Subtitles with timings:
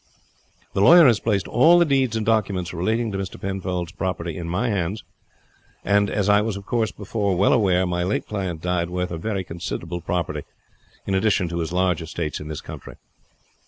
[0.73, 3.39] "The lawyer has placed all the deeds and documents relating to Mr.
[3.39, 5.03] Penfold's property in my hands,
[5.85, 9.17] and, as I was of course before well aware, my late client died worth a
[9.19, 10.41] very considerable property
[11.05, 12.95] in addition to his large estates in this country.